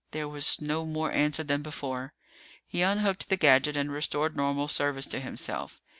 There 0.13 0.27
was 0.27 0.59
no 0.59 0.83
more 0.83 1.11
answer 1.11 1.43
than 1.43 1.61
before. 1.61 2.15
He 2.65 2.81
unhooked 2.81 3.29
the 3.29 3.37
gadget 3.37 3.77
and 3.77 3.91
restored 3.91 4.35
normal 4.35 4.67
service 4.67 5.05
to 5.05 5.19
himself. 5.19 5.79